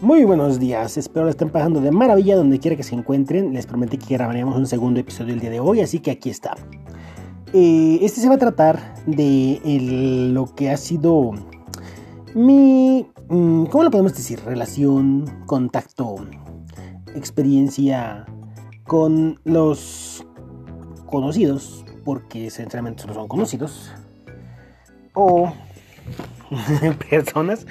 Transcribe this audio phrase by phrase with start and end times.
[0.00, 3.52] Muy buenos días, espero le estén pasando de maravilla donde quiera que se encuentren.
[3.52, 6.56] Les prometí que grabaríamos un segundo episodio el día de hoy, así que aquí está.
[7.52, 9.60] Eh, este se va a tratar de
[10.32, 11.32] lo que ha sido
[12.32, 14.38] mi, mm, ¿cómo lo podemos decir?
[14.44, 16.14] Relación, contacto,
[17.16, 18.24] experiencia
[18.84, 20.24] con los
[21.06, 23.90] conocidos, porque sinceramente solo son conocidos,
[25.12, 25.52] o
[27.10, 27.66] personas.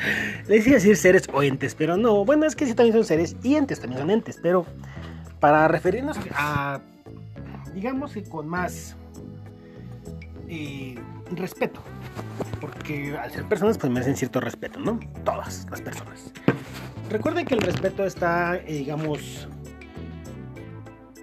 [0.47, 2.25] Les iba decir seres o entes, pero no.
[2.25, 4.65] Bueno, es que sí también son seres y entes también son entes, pero
[5.39, 6.81] para referirnos a,
[7.73, 8.95] digamos que con más
[10.47, 10.95] eh,
[11.31, 11.81] respeto,
[12.59, 14.99] porque al ser personas pues merecen cierto respeto, ¿no?
[15.23, 16.31] Todas las personas.
[17.09, 19.47] Recuerden que el respeto está, eh, digamos,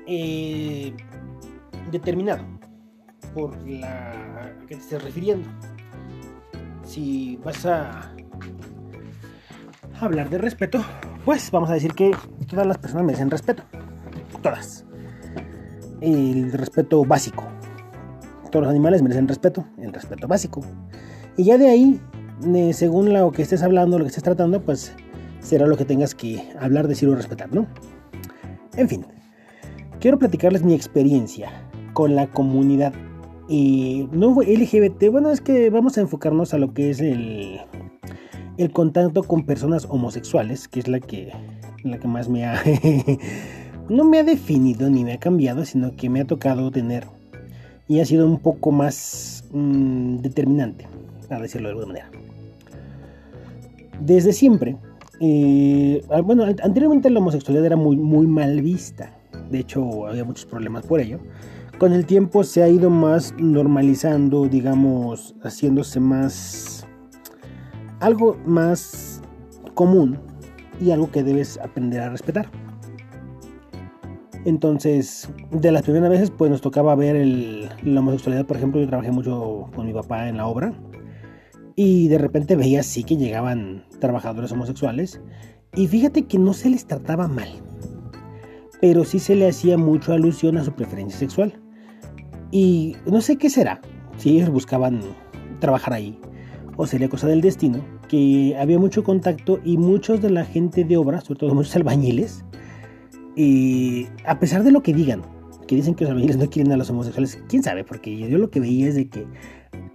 [0.06, 0.94] eh,
[1.90, 2.44] determinado
[3.34, 5.48] por la que te estés refiriendo
[6.84, 8.12] si vas a
[10.00, 10.84] hablar de respeto,
[11.24, 12.12] pues vamos a decir que
[12.48, 13.62] todas las personas merecen respeto.
[14.42, 14.84] Todas.
[16.00, 17.44] El respeto básico.
[18.50, 20.60] Todos los animales merecen respeto, el respeto básico.
[21.36, 22.00] Y ya de ahí,
[22.72, 24.92] según lo que estés hablando, lo que estés tratando, pues
[25.40, 27.66] será lo que tengas que hablar, decir o respetar, ¿no?
[28.76, 29.06] En fin,
[30.00, 31.50] quiero platicarles mi experiencia
[31.92, 32.92] con la comunidad
[33.48, 37.60] y no LGBT, bueno, es que vamos a enfocarnos a lo que es el,
[38.56, 41.32] el contacto con personas homosexuales, que es la que,
[41.82, 42.62] la que más me ha...
[43.88, 47.06] no me ha definido ni me ha cambiado, sino que me ha tocado tener
[47.86, 50.86] y ha sido un poco más mm, determinante,
[51.28, 52.10] a decirlo de alguna manera.
[54.00, 54.76] Desde siempre,
[55.20, 59.12] eh, bueno, anteriormente la homosexualidad era muy, muy mal vista,
[59.50, 61.20] de hecho había muchos problemas por ello
[61.78, 66.86] con el tiempo se ha ido más normalizando, digamos, haciéndose más
[68.00, 69.22] algo más
[69.74, 70.18] común
[70.80, 72.50] y algo que debes aprender a respetar.
[74.44, 77.16] Entonces, de las primeras veces, pues nos tocaba ver
[77.82, 78.44] la homosexualidad.
[78.44, 80.74] Por ejemplo, yo trabajé mucho con mi papá en la obra.
[81.76, 85.20] Y de repente veía así que llegaban trabajadores homosexuales.
[85.74, 87.48] Y fíjate que no se les trataba mal.
[88.82, 91.63] Pero sí se le hacía mucho alusión a su preferencia sexual.
[92.54, 93.80] Y no sé qué será,
[94.16, 95.00] si ellos buscaban
[95.58, 96.16] trabajar ahí,
[96.76, 100.96] o sería cosa del destino, que había mucho contacto y muchos de la gente de
[100.96, 102.44] obra, sobre todo muchos albañiles,
[103.34, 105.22] y a pesar de lo que digan,
[105.66, 108.50] que dicen que los albañiles no quieren a los homosexuales, quién sabe, porque yo lo
[108.50, 109.26] que veía es de que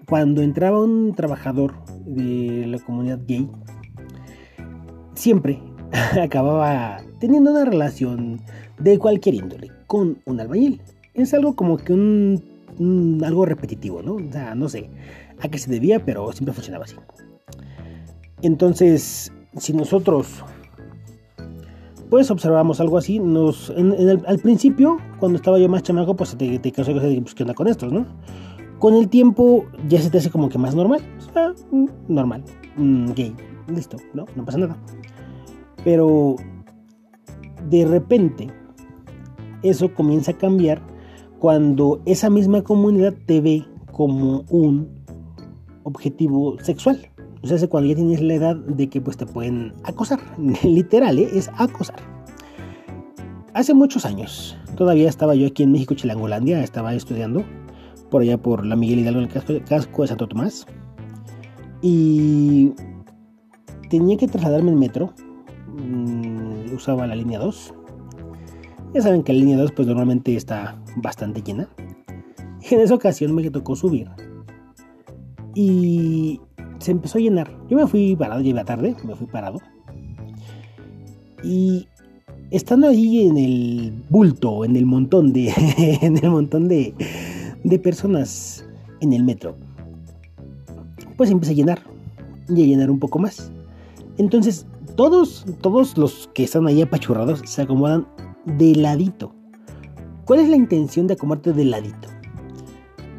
[0.05, 1.75] cuando entraba un trabajador
[2.05, 3.49] de la comunidad gay,
[5.13, 5.63] siempre
[6.21, 8.41] acababa teniendo una relación
[8.79, 10.81] de cualquier índole con un albañil.
[11.13, 12.48] Es algo como que un
[12.79, 14.15] algo repetitivo, ¿no?
[14.15, 14.89] O sea, no sé
[15.41, 16.95] a qué se debía, pero siempre funcionaba así.
[18.41, 20.43] Entonces, si nosotros
[22.09, 26.93] pues observamos algo así, al principio, cuando estaba yo más chamaco, pues te, te causó
[26.93, 28.05] que pues, ¿qué onda con estos, no?
[28.79, 32.43] Con el tiempo ya se te hace como que más normal, o sea, mm, normal,
[32.77, 33.35] mm, gay,
[33.67, 34.25] listo, ¿no?
[34.35, 34.75] No pasa nada.
[35.83, 36.35] Pero
[37.69, 38.47] de repente,
[39.61, 40.81] eso comienza a cambiar
[41.39, 44.89] cuando esa misma comunidad te ve como un
[45.83, 47.09] objetivo sexual.
[47.41, 50.19] O sea, cuando ya tienes la edad de que pues te pueden acosar.
[50.63, 51.29] Literal, ¿eh?
[51.33, 51.99] es acosar.
[53.53, 57.43] Hace muchos años, todavía estaba yo aquí en México, Chilangolandia, estaba estudiando
[58.11, 60.67] por allá por la Miguel Hidalgo, en el casco de Santo Tomás.
[61.81, 62.73] Y
[63.89, 65.13] tenía que trasladarme en metro.
[65.77, 67.73] Mm, usaba la línea 2
[68.93, 71.67] ya saben que la línea 2 pues normalmente está bastante llena.
[72.69, 74.09] En esa ocasión me tocó subir.
[75.55, 76.39] Y
[76.79, 77.51] se empezó a llenar.
[77.69, 79.59] Yo me fui parado, llegué tarde, me fui parado.
[81.43, 81.87] Y
[82.51, 85.53] estando allí en el bulto, en el montón de,
[86.01, 86.93] en el montón de,
[87.63, 88.65] de personas
[89.01, 89.55] en el metro,
[91.15, 91.81] pues empecé a llenar
[92.47, 93.51] y a llenar un poco más.
[94.17, 94.65] Entonces,
[94.95, 98.05] todos, todos los que están ahí apachurrados se acomodan
[98.57, 99.33] de ladito.
[100.25, 102.07] ¿Cuál es la intención de acomodarte de ladito?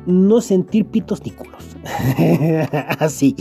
[0.07, 1.77] No sentir pitos ni culos.
[2.99, 3.35] Así.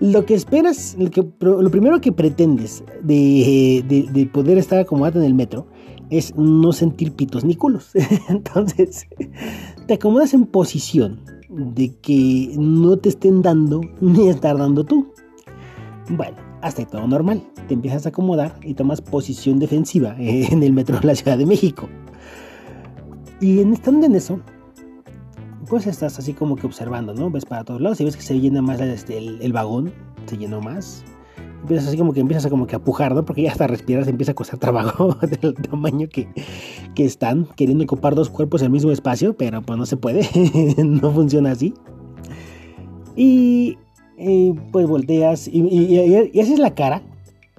[0.00, 5.34] Lo que esperas, lo, que, primero que pretendes de, de, poder estar acomodado en el
[5.34, 5.66] metro
[6.10, 7.90] es no sentir pitos ni culos.
[8.28, 9.06] Entonces,
[9.86, 15.12] te acomodas en posición de que no te estén dando ni estar dando tú.
[16.10, 17.42] Bueno, hasta todo normal.
[17.66, 21.46] Te empiezas a acomodar y tomas posición defensiva en el metro de la Ciudad de
[21.46, 21.88] México.
[23.40, 24.40] Y en, estando en eso,
[25.68, 27.30] pues estás así como que observando, ¿no?
[27.30, 29.92] Ves para todos lados y ves que se llena más este, el, vagón,
[30.26, 31.04] se llenó más.
[31.60, 33.24] empiezas así como que empiezas a como que a ¿no?
[33.24, 36.28] Porque ya hasta respirar se empieza a costar trabajo del tamaño que,
[36.94, 40.28] que están, queriendo ocupar dos cuerpos en el mismo espacio, pero pues no se puede,
[40.84, 41.74] no funciona así.
[43.14, 43.78] Y
[44.72, 47.02] pues volteas y, y, haces la cara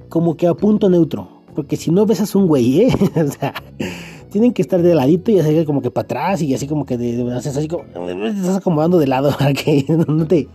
[0.09, 1.29] como que a punto neutro.
[1.55, 2.93] Porque si no besas un güey, ¿eh?
[3.15, 6.85] o tienen que estar de ladito y hacer como que para atrás y así como
[6.85, 7.83] que de, así como
[8.25, 10.47] estás acomodando de lado para que no te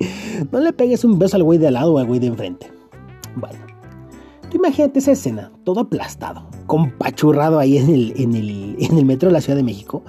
[0.51, 2.71] no le pegues un beso al güey de al lado o al güey de enfrente.
[3.37, 3.59] Bueno,
[4.51, 9.29] tú imagínate esa escena, todo aplastado, compachurrado ahí en el, en el, en el metro
[9.29, 10.05] de la Ciudad de México,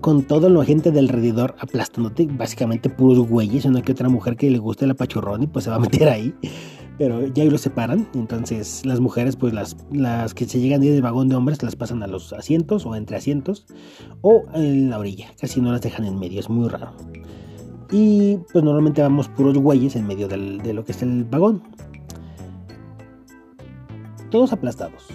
[0.00, 4.50] con todo la gente del alrededor aplastándote, básicamente puros güeyes, una que otra mujer que
[4.50, 6.34] le guste el apachurrón y pues se va a meter ahí.
[6.98, 11.00] Pero ya ahí los separan, entonces las mujeres, pues las, las que se llegan del
[11.00, 13.66] vagón de hombres, las pasan a los asientos o entre asientos
[14.20, 16.92] o en la orilla, casi no las dejan en medio, es muy raro.
[17.90, 21.62] Y pues normalmente vamos puros güeyes en medio de lo que es el vagón.
[24.30, 25.06] Todos aplastados,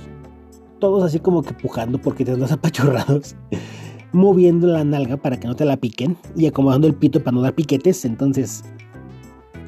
[0.80, 3.36] todos así como que pujando porque te los apachurrados
[4.16, 7.42] moviendo la nalga para que no te la piquen y acomodando el pito para no
[7.42, 8.06] dar piquetes.
[8.06, 8.64] Entonces,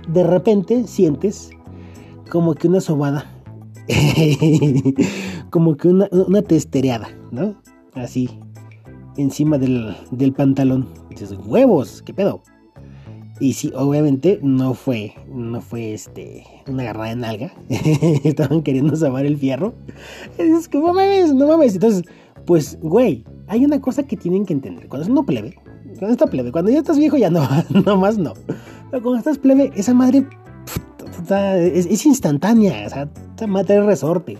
[0.08, 1.52] de repente sientes
[2.30, 3.26] como que una sobada,
[5.50, 7.56] como que una, una testereada, ¿no?
[7.94, 8.30] Así,
[9.18, 10.88] encima del, del pantalón.
[11.10, 12.42] Dices, huevos, ¿qué pedo?
[13.40, 17.54] Y sí, obviamente no fue, no fue este, una agarrada de nalga.
[18.24, 19.76] Estaban queriendo salvar el fierro.
[20.38, 21.76] Es que no mames, no mames.
[21.76, 22.04] Entonces,
[22.46, 24.88] pues, güey, hay una cosa que tienen que entender.
[24.88, 25.56] Cuando es uno plebe,
[26.00, 27.48] cuando está plebe, cuando ya estás viejo ya no,
[27.86, 28.34] no más no.
[28.92, 30.28] Pero cuando estás plebe, esa madre
[31.30, 34.38] es, instantánea, o sea, esa madre es resorte.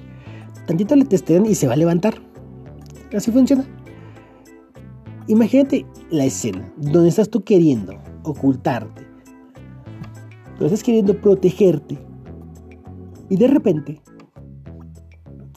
[0.66, 2.16] Tantito le testean y se va a levantar.
[3.16, 3.66] Así funciona.
[5.28, 7.94] Imagínate la escena donde estás tú queriendo
[8.24, 9.06] ocultarte,
[10.52, 11.98] donde estás queriendo protegerte
[13.30, 14.02] y de repente,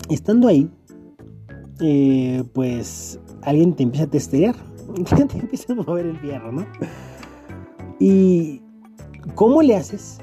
[0.08, 0.68] estando ahí,
[1.80, 4.54] eh, pues alguien te empieza a testear,
[5.28, 6.66] te empieza a mover el fierro, ¿no?
[7.98, 8.62] Y
[9.34, 10.18] ¿cómo le haces?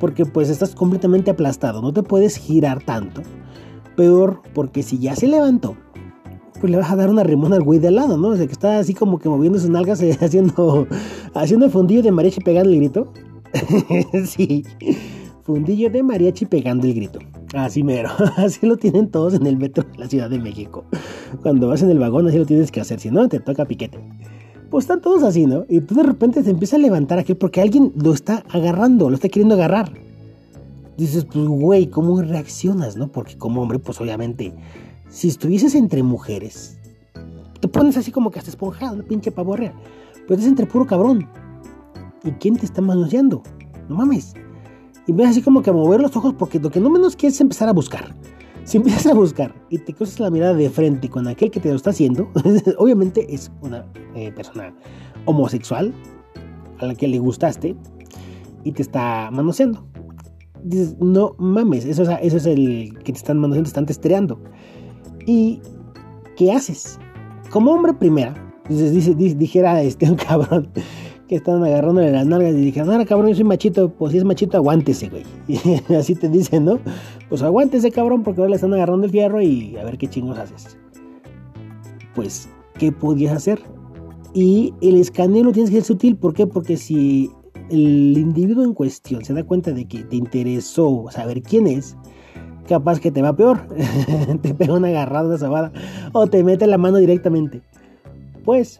[0.00, 3.22] Porque pues estás completamente aplastado, no te puedes girar tanto.
[3.96, 5.74] Peor, porque si ya se levantó,
[6.60, 8.28] pues le vas a dar una rimona al güey de al lado, ¿no?
[8.28, 10.86] O sea, que está así como que moviendo sus nalgas, haciendo,
[11.34, 13.12] haciendo fundillo de mariachi pegando el grito.
[14.26, 14.64] sí,
[15.42, 17.18] fundillo de mariachi pegando el grito.
[17.56, 20.84] Así mero, así lo tienen todos en el metro de la Ciudad de México.
[21.42, 23.98] Cuando vas en el vagón así lo tienes que hacer, si no te toca piquete.
[24.70, 25.64] Pues están todos así, ¿no?
[25.66, 29.14] Y tú de repente te empieza a levantar aquí porque alguien lo está agarrando, lo
[29.14, 29.90] está queriendo agarrar.
[30.98, 33.08] Dices, pues güey, ¿cómo reaccionas, no?
[33.08, 34.52] Porque como hombre, pues obviamente,
[35.08, 36.78] si estuvieses entre mujeres,
[37.60, 39.72] te pones así como que hasta esponjado, una pinche pavorrea.
[40.28, 41.26] Pues es entre puro cabrón.
[42.22, 43.42] ¿Y quién te está manoseando?
[43.88, 44.34] No mames.
[45.06, 47.36] Y ves así como que a mover los ojos porque lo que no menos quieres
[47.36, 48.14] es empezar a buscar.
[48.64, 51.68] Si empiezas a buscar y te cruzas la mirada de frente con aquel que te
[51.68, 52.28] lo está haciendo,
[52.78, 53.86] obviamente es una
[54.16, 54.74] eh, persona
[55.24, 55.94] homosexual
[56.78, 57.76] a la que le gustaste
[58.64, 59.86] y te está manoseando.
[60.64, 64.40] Dices, no mames, eso, eso es el que te están manoseando, te están testereando.
[65.26, 65.60] ¿Y
[66.36, 66.98] qué haces?
[67.50, 68.34] Como hombre primera,
[68.68, 70.70] dice, dijera este, un cabrón,
[71.28, 74.24] que estaban agarrándole las nalgas y dijeron, ahora cabrón, yo soy machito, pues si es
[74.24, 75.24] machito, aguántese, güey.
[75.88, 76.78] Y así te dicen, ¿no?
[77.28, 80.38] Pues aguántese, cabrón, porque ahora le están agarrando el fierro y a ver qué chingos
[80.38, 80.76] haces.
[82.14, 82.48] Pues,
[82.78, 83.60] ¿qué podías hacer?
[84.34, 86.46] Y el escaneo no tienes que ser sutil, ¿por qué?
[86.46, 87.30] Porque si
[87.70, 91.96] el individuo en cuestión se da cuenta de que te interesó saber quién es,
[92.68, 93.66] capaz que te va peor.
[94.42, 95.72] te pega una agarrada, de sabada,
[96.12, 97.62] o te mete la mano directamente.
[98.44, 98.78] Pues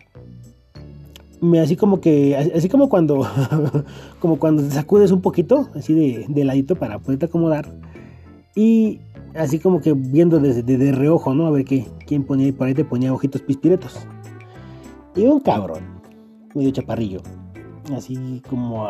[1.40, 3.26] me así como que así como cuando
[4.20, 5.94] como cuando te sacudes un poquito así
[6.28, 7.72] de, ladito para poderte acomodar.
[8.54, 9.00] Y
[9.34, 12.74] así como que viendo desde de, reojo no a ver qué quién ponía por ahí
[12.74, 14.06] te ponía ojitos pispiretos.
[15.14, 15.82] Y un cabrón
[16.54, 17.20] medio chaparrillo
[17.94, 18.86] así como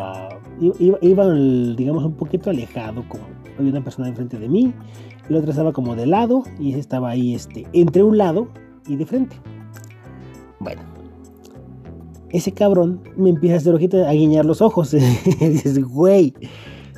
[0.59, 1.35] iba, iba,
[1.77, 3.25] digamos un poquito alejado como
[3.59, 4.73] había una persona enfrente de mí
[5.29, 8.49] y la otra estaba como de lado y estaba ahí este entre un lado
[8.87, 9.37] y de frente.
[10.61, 10.96] Bueno
[12.31, 14.91] ese cabrón me empieza a hacer ojito a guiñar los ojos.
[15.41, 16.35] dices, güey,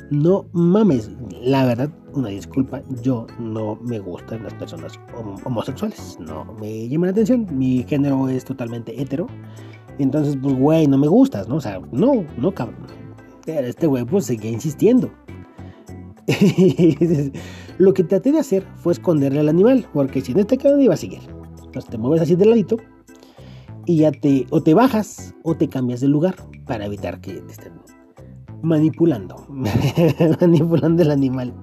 [0.09, 1.11] no mames.
[1.41, 4.99] La verdad, una disculpa, yo no me gustan las personas
[5.43, 6.17] homosexuales.
[6.19, 7.47] No me llaman la atención.
[7.51, 9.27] Mi género es totalmente hetero.
[9.99, 11.55] Entonces, pues, güey, no me gustas, ¿no?
[11.57, 12.87] O sea, no, no, cabrón.
[13.45, 15.11] Este güey, pues, seguía insistiendo.
[17.77, 20.93] Lo que traté de hacer fue esconderle al animal, porque si no te quedas, iba
[20.93, 21.21] a seguir.
[21.65, 22.77] Entonces te mueves así de ladito
[23.85, 27.51] y ya te o te bajas o te cambias de lugar para evitar que te
[27.51, 27.73] estén
[28.61, 29.35] manipulando,
[30.41, 31.53] manipulando el animal.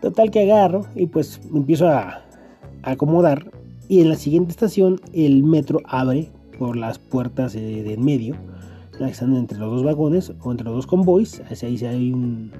[0.00, 2.22] Total que agarro y pues me empiezo a,
[2.82, 3.50] acomodar.
[3.88, 8.36] Y en la siguiente estación el metro abre por las puertas de, en medio,
[8.96, 11.42] que están entre los dos vagones o entre los dos convoys.
[11.62, 12.52] Ahí hay un,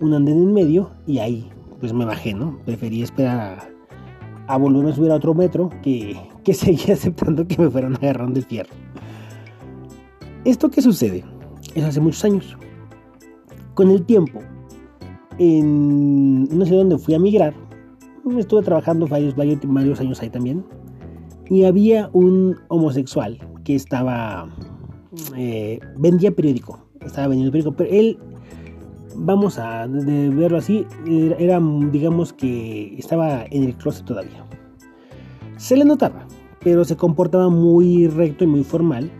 [0.00, 2.58] un andén en medio y ahí pues me bajé, ¿no?
[2.64, 3.68] Preferí esperar
[4.46, 8.38] a, volver a subir a otro metro que, que seguía aceptando que me fueran agarrando
[8.38, 8.74] el fierro.
[10.44, 11.24] ¿Esto qué sucede?
[11.74, 12.56] Es hace muchos años.
[13.74, 14.40] Con el tiempo,
[15.38, 17.54] en una ciudad donde fui a migrar,
[18.38, 20.64] estuve trabajando varios, varios, varios años ahí también,
[21.48, 24.48] y había un homosexual que estaba,
[25.36, 28.18] eh, vendía periódico, estaba vendiendo periódico, pero él,
[29.16, 30.86] vamos a verlo así,
[31.38, 34.44] era, digamos que estaba en el closet todavía.
[35.62, 36.26] Se le notaba,
[36.58, 39.12] pero se comportaba muy recto y muy formal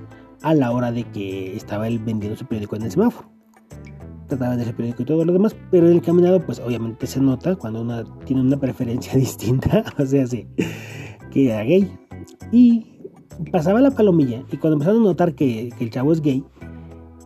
[0.42, 3.30] a la hora de que estaba él vendiendo su periódico en el semáforo.
[4.26, 7.20] Trataba de ese periódico y todo lo demás, pero en el caminado, pues obviamente se
[7.20, 10.48] nota cuando uno tiene una preferencia distinta, o sea, sí,
[11.30, 11.96] que era gay.
[12.50, 12.86] Y
[13.52, 16.42] pasaba la palomilla, y cuando empezaron a notar que, el chavo es gay,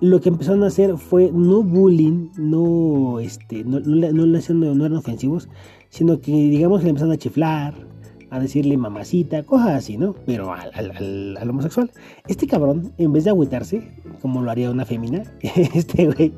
[0.02, 4.98] lo que empezaron a hacer fue no bullying, no, este, no, no, no, no eran
[4.98, 5.48] ofensivos,
[5.88, 7.95] sino que digamos que le empezaron a chiflar,
[8.30, 10.14] a decirle mamacita, cosas así, ¿no?
[10.26, 11.90] Pero al, homosexual.
[12.26, 13.88] Este cabrón, en vez de agüitarse,
[14.20, 15.22] como lo haría una fémina,
[15.74, 16.32] este güey,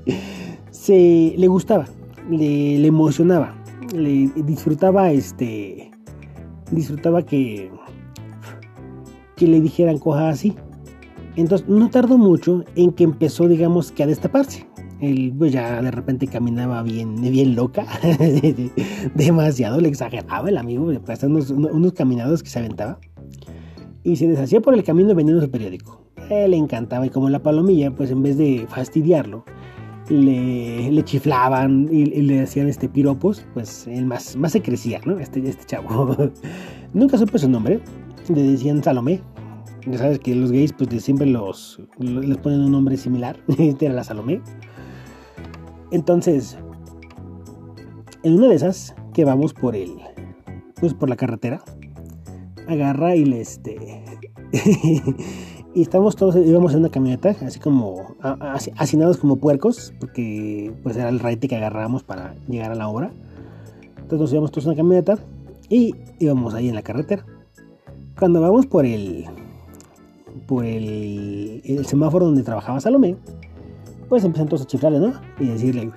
[0.71, 1.87] se, le gustaba,
[2.31, 3.55] le, emocionaba,
[3.95, 5.91] le disfrutaba, este,
[6.71, 7.71] disfrutaba que,
[9.37, 10.55] que le dijeran cosas así.
[11.37, 14.68] Entonces no tardó mucho en que empezó, digamos, que a destaparse
[15.01, 17.87] él pues ya de repente caminaba bien, bien loca,
[19.15, 22.99] demasiado, le exageraba el amigo, pues, unos, unos caminados que se aventaba
[24.05, 26.03] y se deshacía por el camino vendiendo su periódico.
[26.31, 29.45] Él le encantaba y como la palomilla, pues en vez de fastidiarlo,
[30.09, 35.19] le, le chiflaban y, le hacían este piropos, pues él más, más se crecía, ¿no?
[35.19, 36.17] Este, este chavo.
[36.95, 37.81] Nunca supe su nombre,
[38.35, 39.21] le decían Salomé.
[39.87, 43.95] Ya sabes que los gays pues siempre los, les ponen un nombre similar, este era
[43.95, 44.41] la Salomé.
[45.91, 46.59] Entonces,
[48.23, 49.97] en una de esas que vamos por el,
[50.81, 51.63] pues por la carretera,
[52.67, 54.05] agarra y le este,
[55.75, 58.17] y estamos todos, íbamos en una camioneta, así como
[58.77, 63.11] hacinados como puercos, porque pues era el raite que agarrábamos para llegar a la obra.
[63.97, 65.19] Entonces nos íbamos todos en una camioneta
[65.69, 67.25] y íbamos ahí en la carretera.
[68.19, 69.27] Cuando vamos por el,
[70.47, 73.17] por el, el semáforo donde trabajaba Salomé,
[74.09, 75.13] pues empezaron todos a chiflarle, ¿no?
[75.39, 75.91] Y decirle,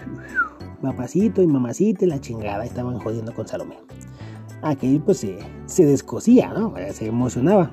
[0.82, 3.78] papacito y mamacita y la chingada, estaban jodiendo con Salomé.
[4.62, 6.74] Aquel pues se, se descosía, ¿no?
[6.92, 7.72] Se emocionaba.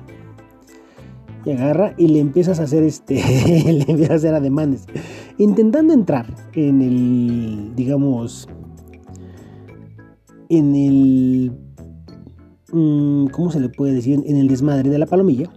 [1.45, 3.15] Y agarra y le empiezas a hacer este,
[3.65, 4.85] le empiezas a hacer ademanes.
[5.37, 8.47] Intentando entrar en el, digamos,
[10.49, 11.51] en el,
[12.71, 14.21] mm, ¿cómo se le puede decir?
[14.25, 15.49] En el desmadre de la palomilla.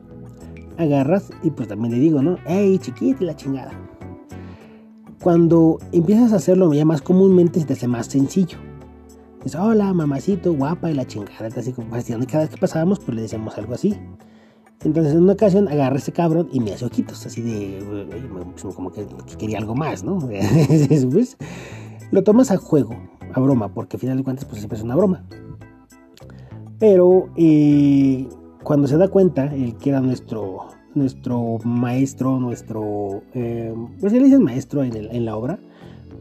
[0.79, 2.37] Agarras y pues también le digo, ¿no?
[2.47, 3.73] ¡Ey, chiquita la chingada!
[5.23, 8.59] Cuando empiezas a hacerlo ya más comúnmente se te hace más sencillo.
[9.45, 11.49] Dices, hola, mamacito, guapa y la chingada.
[11.57, 13.97] Así como cada vez que pasábamos, pues le decíamos algo así.
[14.85, 17.85] Entonces en una ocasión agarré ese cabrón y me hace ojitos, así de
[18.61, 19.07] pues, como que,
[19.38, 20.19] quería algo más, ¿no?
[21.12, 21.37] pues,
[22.11, 22.97] lo tomas a juego,
[23.33, 25.25] a broma, porque al final de cuentas pues siempre es una broma.
[26.81, 28.29] Pero eh,
[28.64, 34.43] cuando se da cuenta, el que era nuestro nuestro maestro, nuestro, eh, pues le dicen
[34.43, 35.59] maestro en, la obra,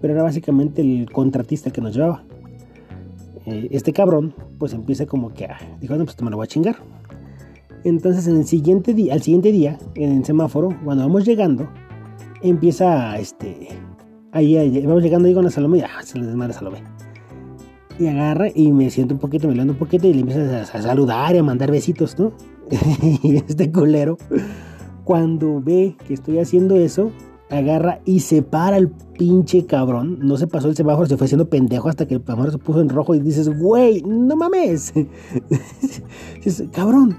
[0.01, 2.23] pero era básicamente el contratista que nos llevaba.
[3.45, 6.45] Eh, este cabrón, pues empieza como que, ah, dijo, no, pues te me lo voy
[6.45, 6.77] a chingar.
[7.83, 11.67] Entonces en el siguiente día, al siguiente día, en el semáforo, cuando vamos llegando,
[12.41, 13.69] empieza, este,
[14.31, 16.83] ahí, vamos llegando ahí con la Salomé, ah, se le desmadre Salomé.
[17.99, 20.61] Y agarra y me siento un poquito, me levanto un poquito y le empieza a,
[20.61, 22.33] a saludar y a mandar besitos, ¿no?
[22.71, 24.17] Y este culero,
[25.03, 27.11] cuando ve que estoy haciendo eso,
[27.49, 30.19] agarra y se para el pinche cabrón.
[30.21, 32.81] No se pasó el semáforo, se fue haciendo pendejo hasta que el semáforo se puso
[32.81, 34.93] en rojo y dices, güey, no mames.
[36.71, 37.17] cabrón,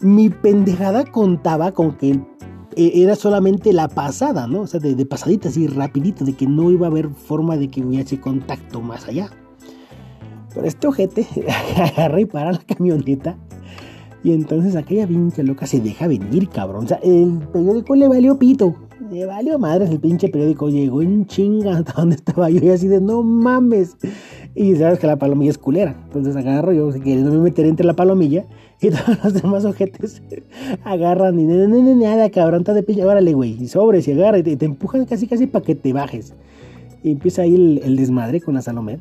[0.00, 2.20] mi pendejada contaba con que
[2.76, 4.62] e, era solamente la pasada, ¿no?
[4.62, 7.82] O sea, de, pasadita, así rapidito, de que no iba a haber forma de que
[7.82, 9.30] hubiese contacto más allá.
[10.54, 11.26] Pero este ojete
[11.76, 13.36] agarra y para la camioneta
[14.24, 16.84] y entonces aquella pinche loca se deja venir, cabrón.
[16.84, 18.76] O sea, el periódico le valió pito.
[19.10, 20.68] Le valió madres el pinche periódico.
[20.68, 23.96] Llegó en chinga hasta donde estaba yo y así de no mames.
[24.54, 25.96] Y sabes que la palomilla es culera.
[26.04, 28.46] Entonces agarro yo, no me meter entre la palomilla.
[28.84, 30.22] Y todos los demás ojetes
[30.84, 33.04] agarran y nada, cabrón, está de pinche.
[33.04, 33.56] Órale, güey.
[33.62, 36.34] Y sobres y agarra y te, empujan casi, casi para que te bajes.
[37.04, 38.98] Y empieza ahí el, el desmadre con la Salomé.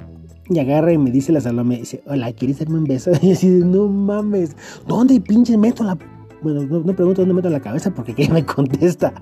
[0.51, 3.11] Y agarra y me dice la Salomé, dice, hola, ¿quieres darme un beso?
[3.21, 5.97] Y así no mames, ¿dónde pinche meto la...
[6.41, 9.13] Bueno, no, pregunto dónde meto la cabeza porque ella me contesta.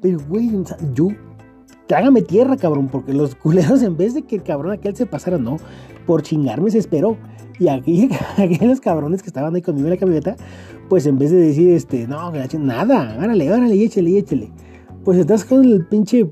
[0.00, 0.50] Pero, güey,
[0.94, 1.08] yo
[1.86, 5.36] trágame tierra, cabrón, porque los culeros, en vez de que el cabrón aquel se pasara,
[5.36, 5.58] no,
[6.06, 7.18] por chingarme se esperó.
[7.58, 8.08] Y aquí,
[8.38, 10.36] aquí los cabrones que estaban ahí conmigo en la camioneta,
[10.88, 14.50] pues en vez de decir, este, no, nada, árale, árale, échale, échale.
[15.04, 16.30] Pues estás con el pinche,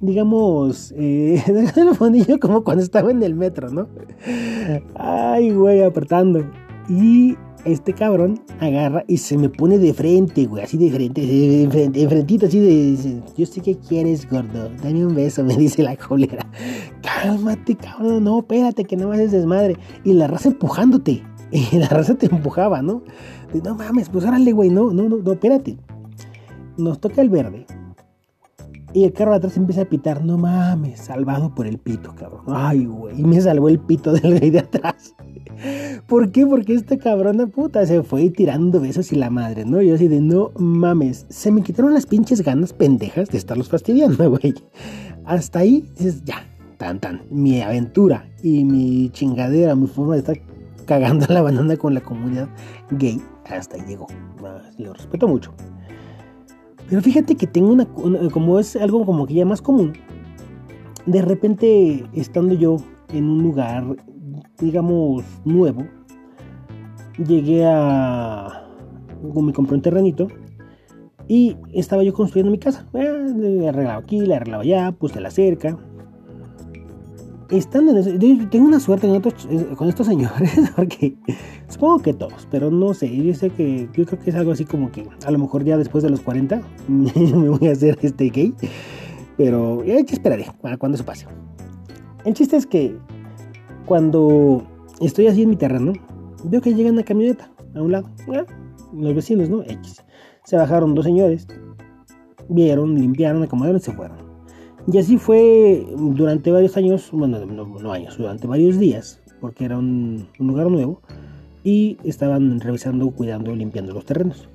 [0.00, 1.42] digamos, eh,
[1.76, 3.88] el fondillo como cuando estaba en el metro, ¿no?
[4.94, 6.44] Ay, güey, apretando.
[6.88, 11.68] Y este cabrón agarra y se me pone de frente, güey, así de frente, de
[11.70, 15.96] frente, frentito, así de, yo sé que quieres, gordo, dame un beso, me dice la
[15.96, 16.46] cólera.
[17.02, 19.76] Cálmate, cabrón, no, espérate, que no me haces desmadre.
[20.04, 23.02] Y la raza empujándote, y la raza te empujaba, ¿no?
[23.64, 25.76] no mames, pues órale, güey, no, no, no, no, espérate.
[26.76, 27.66] Nos toca el verde.
[28.92, 32.44] Y el carro de atrás empieza a pitar, no mames, salvado por el pito, cabrón.
[32.48, 35.14] Ay, güey, y me salvó el pito del güey de atrás.
[36.06, 36.46] ¿Por qué?
[36.46, 39.82] Porque cabrón de puta se fue tirando besos y la madre, ¿no?
[39.82, 41.26] Yo así de no mames.
[41.28, 44.54] Se me quitaron las pinches ganas pendejas de estarlos fastidiando, güey.
[45.24, 46.44] Hasta ahí dices, ya,
[46.78, 47.22] tan tan.
[47.30, 50.40] Mi aventura y mi chingadera, mi forma de estar
[50.86, 52.48] cagando la banana con la comunidad
[52.90, 54.06] gay, hasta ahí llegó.
[54.78, 55.52] Lo respeto mucho.
[56.90, 57.86] Pero fíjate que tengo una,
[58.30, 59.94] como es algo como que ya más común.
[61.06, 62.76] De repente, estando yo
[63.08, 63.96] en un lugar
[64.60, 65.86] digamos, nuevo,
[67.18, 68.64] llegué a...
[69.22, 70.28] me compré un terrenito
[71.28, 72.86] y estaba yo construyendo mi casa.
[72.92, 75.78] Eh, le arreglaba aquí, le arreglaba allá, puse la cerca.
[77.50, 78.10] Estando en eso,
[78.48, 81.16] tengo una suerte eh, con estos señores, porque
[81.68, 84.64] supongo que todos, pero no sé, yo sé que yo creo que es algo así
[84.64, 88.30] como que a lo mejor ya después de los 40 me voy a hacer este
[88.30, 88.54] gay,
[89.36, 91.26] pero hay que esperar para cuando eso pase.
[92.24, 92.96] El chiste es que
[93.84, 94.62] cuando
[95.00, 95.94] estoy así en mi terreno,
[96.44, 98.08] veo que llega una camioneta a un lado.
[98.92, 99.62] Los vecinos, ¿no?
[99.62, 100.04] X.
[100.44, 101.48] Se bajaron dos señores,
[102.48, 104.29] vieron, limpiaron, acomodaron y se fueron.
[104.86, 110.28] Y así fue durante varios años, bueno, no, años, durante varios días, porque era un,
[110.38, 111.02] lugar nuevo,
[111.62, 114.48] y estaban revisando, cuidando, limpiando los terrenos.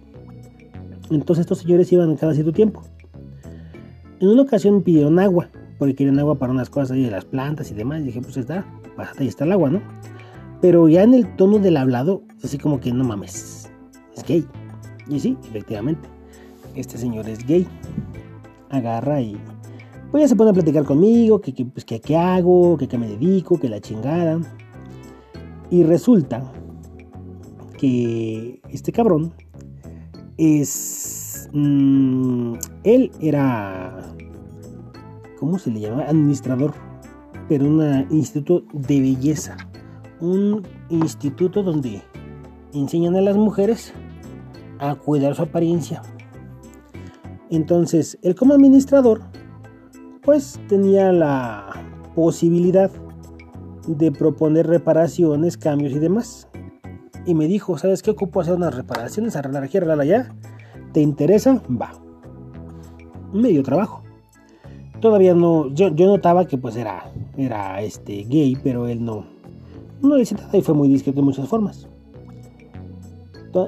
[1.11, 2.81] Entonces estos señores iban cada cierto tiempo.
[4.19, 7.69] En una ocasión pidieron agua, porque querían agua para unas cosas ahí de las plantas
[7.69, 8.01] y demás.
[8.01, 8.65] Y dije, pues está,
[9.19, 9.81] ahí está el agua, ¿no?
[10.61, 13.69] Pero ya en el tono del hablado, así como que no mames,
[14.15, 14.45] es gay.
[15.07, 16.09] Y sí, efectivamente,
[16.75, 17.67] este señor es gay.
[18.69, 19.38] Agarra y
[20.15, 22.97] pues ya se pone a platicar conmigo, que, que pues, que qué hago, que qué
[22.97, 24.39] me dedico, que la chingada.
[25.69, 26.54] Y resulta
[27.78, 29.34] que este cabrón
[30.38, 31.49] es...
[31.51, 32.54] Mm,
[32.86, 34.15] él era...
[35.38, 36.04] ¿Cómo se le llama?
[36.04, 36.73] Administrador
[37.49, 39.58] pero un instituto de belleza.
[40.21, 42.01] Un instituto donde
[42.73, 43.91] enseñan a las mujeres
[44.80, 46.01] a cuidar su apariencia.
[47.49, 49.35] Entonces, él como administrador,
[50.25, 51.69] pues tenía la
[52.15, 52.89] posibilidad
[53.88, 56.47] de proponer reparaciones, cambios y demás.
[57.27, 58.11] Y me dijo, ¿sabes qué?
[58.11, 60.35] Ocupo hacer unas reparaciones, arreglar aquí, arreglar allá.
[60.91, 61.61] ¿Te interesa?
[61.69, 61.91] Va.
[63.31, 64.01] Medio trabajo.
[64.99, 69.25] Todavía no, yo, notaba que pues era era este, gay, pero él no,
[70.01, 71.88] no dice nada y fue muy discreto de muchas formas.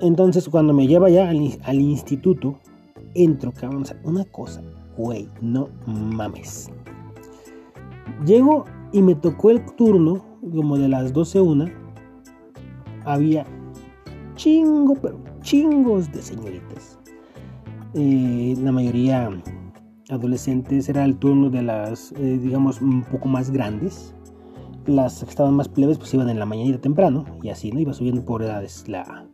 [0.02, 2.60] Entonces, cuando me lleva ya al, instituto,
[3.14, 4.62] entro, cabrón, una cosa,
[4.98, 6.72] güey, no mames.
[8.26, 11.72] Llego y me tocó el turno, como de las 12 una.
[13.06, 13.46] Había
[14.36, 17.00] chingo, pero chingos de señoritas.
[17.94, 19.30] Eh, la mayoría
[20.10, 24.14] adolescentes era el turno de las, eh, digamos, un poco más grandes.
[24.86, 27.80] Las que estaban más plebes pues iban en la mañanita temprano y así, ¿no?
[27.80, 29.28] Iba subiendo por edades la,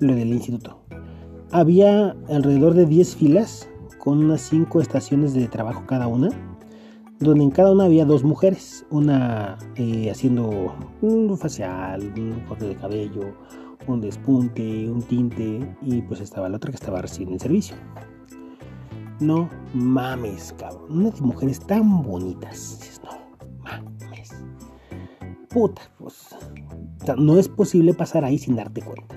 [0.00, 0.82] lo del instituto.
[1.50, 3.68] Había alrededor de 10 filas
[4.02, 6.28] con unas 5 estaciones de trabajo cada una,
[7.20, 12.74] donde en cada una había dos mujeres, una eh, haciendo un facial, un corte de
[12.74, 13.32] cabello,
[13.86, 17.76] un despunte, un tinte y pues estaba la otra que estaba recibiendo el servicio.
[19.20, 20.98] No mames, cabrón.
[20.98, 23.00] Unas mujeres tan bonitas.
[23.04, 24.32] no mames.
[25.48, 26.34] Puta, pues.
[27.18, 29.14] no es posible pasar ahí sin darte cuenta.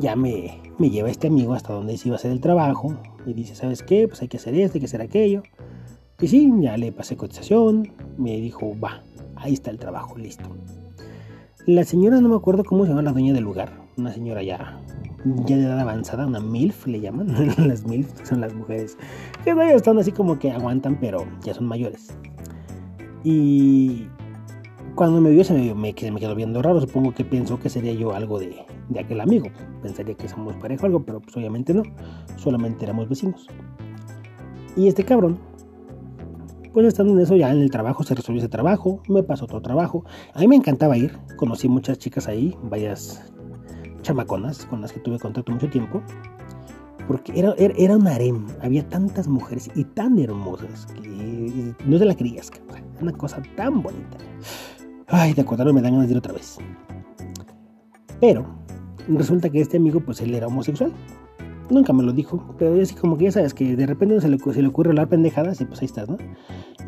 [0.00, 2.94] Ya me, me lleva este amigo hasta donde se iba a hacer el trabajo.
[3.26, 4.08] Y dice, ¿sabes qué?
[4.08, 5.42] Pues hay que hacer esto, hay que hacer aquello.
[6.20, 7.92] Y sí, ya le pasé cotización.
[8.16, 9.02] Me dijo, va,
[9.36, 10.48] ahí está el trabajo, listo.
[11.66, 13.72] La señora, no me acuerdo cómo se llama la dueña del lugar.
[13.96, 14.80] Una señora ya
[15.46, 17.28] ya de edad avanzada, una MILF le llaman,
[17.68, 18.96] las MILF son las mujeres
[19.44, 22.14] que están así como que aguantan, pero ya son mayores.
[23.22, 24.06] Y
[24.94, 27.92] Cuando me vio se me, me, me quedó viendo raro, supongo que pensó que sería
[27.92, 29.46] yo algo de, de aquel amigo.
[29.82, 31.82] Pensaría que somos pareja o algo, pero pues obviamente no,
[32.36, 33.46] solamente éramos vecinos.
[34.76, 35.38] Y este cabrón,
[36.72, 39.62] pues estando en eso ya en el trabajo, se resolvió ese trabajo, me pasó otro
[39.62, 40.04] trabajo.
[40.34, 43.32] A mí me encantaba ir, conocí muchas chicas ahí, varias
[44.02, 46.02] chamaconas con las que tuve contacto mucho tiempo.
[47.08, 52.14] Porque era, era, un harem, había tantas mujeres y tan hermosas que no te la
[52.14, 52.84] creías, cabrón.
[53.00, 54.18] Una cosa tan bonita.
[55.08, 56.58] Ay, de acordarlo me dan ganas de ir otra vez.
[58.20, 58.46] Pero
[59.18, 60.92] resulta que este amigo, pues él era homosexual.
[61.70, 64.38] Nunca me lo dijo, pero así como que ya sabes que de repente se le,
[64.38, 66.16] se le ocurre hablar pendejadas y pues ahí estás, ¿no?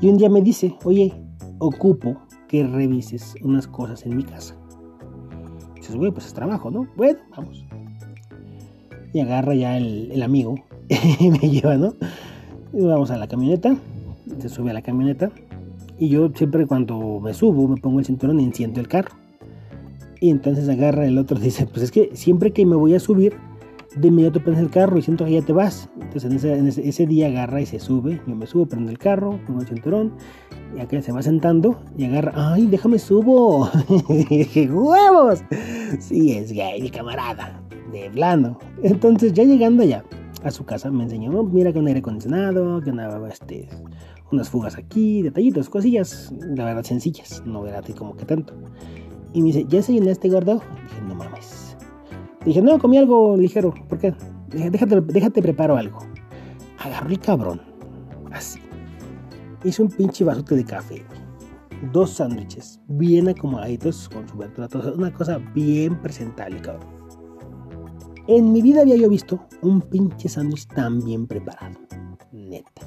[0.00, 1.14] Y un día me dice, oye,
[1.58, 4.56] ocupo que revises unas cosas en mi casa.
[5.76, 6.88] Y dices, güey, pues es trabajo, ¿no?
[6.96, 7.64] Bueno, vamos.
[9.12, 10.56] Y agarra ya el, el amigo
[11.20, 11.94] y me lleva, ¿no?
[12.72, 13.76] Y vamos a la camioneta,
[14.38, 15.30] se sube a la camioneta
[15.98, 19.21] y yo siempre cuando me subo me pongo el cinturón y enciendo el carro.
[20.22, 23.36] Y entonces agarra el otro dice, pues es que siempre que me voy a subir,
[23.96, 25.90] de inmediato prendes el carro y siento que ya te vas.
[26.00, 28.20] Entonces en ese, día agarra y se sube.
[28.28, 30.12] Yo me subo, prendo el carro, pongo el cinturón.
[30.76, 33.68] Y acá se va sentando y agarra, ay, déjame subo.
[34.08, 35.42] y huevos.
[35.98, 37.60] Sí, es gay, camarada.
[37.90, 38.60] De plano.
[38.84, 40.04] Entonces ya llegando allá
[40.44, 42.92] a su casa me enseñó, mira que un aire acondicionado, que
[43.28, 43.68] este,
[44.30, 48.54] unas fugas aquí, detallitos, cosillas, la verdad sencillas, no ti como que tanto.
[49.32, 50.54] Y me dice, ¿ya este gordo?
[50.54, 51.76] dije, no mames.
[52.44, 53.72] Dije, no, comí algo ligero.
[53.88, 54.14] ¿Por qué?
[54.48, 55.98] Dije, déjate, déjate preparo algo.
[56.78, 57.62] Agarró el cabrón.
[58.32, 58.60] Así.
[59.64, 61.04] Hizo un pinche vasote de café.
[61.92, 62.80] Dos sándwiches.
[62.88, 64.68] Bien acomodaditos con su verdura.
[64.96, 67.02] Una cosa bien presentable, cabrón.
[68.28, 71.76] En mi vida había yo visto un pinche sándwich tan bien preparado.
[72.32, 72.82] Neta.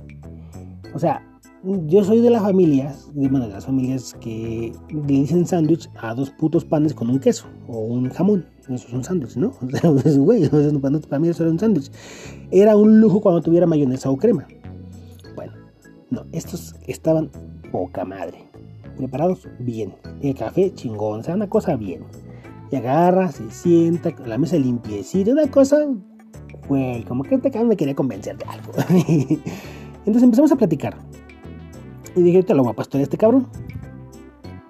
[0.94, 1.22] O sea,
[1.66, 6.14] yo soy de las familias, de, bueno, de las familias que le dicen sándwich a
[6.14, 8.46] dos putos panes con un queso o un jamón.
[8.62, 9.52] Eso es un sándwich, ¿no?
[9.84, 11.92] O es, güey, para mí eso era un sándwich.
[12.52, 14.48] Era un lujo cuando tuviera mayonesa o crema.
[15.36, 15.54] Bueno,
[16.12, 17.32] no, estos estaban
[17.72, 18.46] poca madre.
[18.98, 19.96] Preparados bien.
[20.22, 22.04] El café chingón, o sea, una cosa bien.
[22.72, 25.86] Y agarra, se sienta, la mesa limpiecita, una cosa,
[26.68, 28.72] güey, como que este cabrón me quería convencer de algo.
[30.00, 30.98] Entonces empezamos a platicar.
[32.16, 33.48] Y dije, te lo voy a pastorear este cabrón.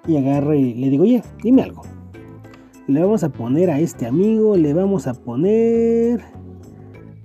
[0.08, 1.84] Y agarré y le digo, oye, dime algo.
[2.88, 6.24] Le vamos a poner a este amigo, le vamos a poner...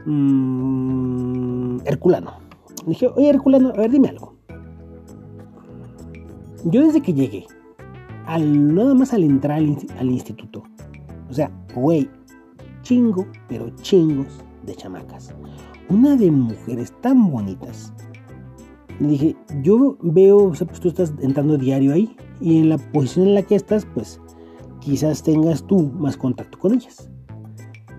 [0.07, 2.33] Mmm, Herculano.
[2.85, 4.35] Le dije, oye Herculano, a ver, dime algo.
[6.65, 7.47] Yo desde que llegué,
[8.27, 10.63] nada más al entrar al, al instituto,
[11.31, 12.09] o sea, güey,
[12.83, 15.35] chingo, pero chingos de chamacas.
[15.89, 17.93] Una de mujeres tan bonitas
[19.01, 22.79] le dije, yo veo, o sea, pues tú estás entrando diario ahí y en la
[22.79, 24.21] posición en la que estás, pues
[24.81, 27.09] quizás tengas tú más contacto con ellas.